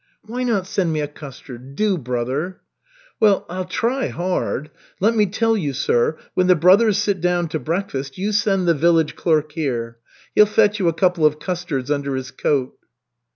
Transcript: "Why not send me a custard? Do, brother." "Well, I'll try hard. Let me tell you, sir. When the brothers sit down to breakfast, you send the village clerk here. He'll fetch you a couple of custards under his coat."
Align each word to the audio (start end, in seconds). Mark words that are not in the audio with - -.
"Why 0.25 0.41
not 0.41 0.65
send 0.65 0.91
me 0.93 0.99
a 1.01 1.07
custard? 1.07 1.75
Do, 1.75 1.95
brother." 1.95 2.59
"Well, 3.19 3.45
I'll 3.47 3.65
try 3.65 4.07
hard. 4.07 4.71
Let 4.99 5.13
me 5.15 5.27
tell 5.27 5.55
you, 5.55 5.73
sir. 5.73 6.17
When 6.33 6.47
the 6.47 6.55
brothers 6.55 6.97
sit 6.97 7.21
down 7.21 7.49
to 7.49 7.59
breakfast, 7.59 8.17
you 8.17 8.31
send 8.31 8.67
the 8.67 8.73
village 8.73 9.15
clerk 9.15 9.51
here. 9.51 9.99
He'll 10.33 10.47
fetch 10.47 10.79
you 10.79 10.87
a 10.87 10.93
couple 10.93 11.23
of 11.23 11.37
custards 11.37 11.91
under 11.91 12.15
his 12.15 12.31
coat." 12.31 12.73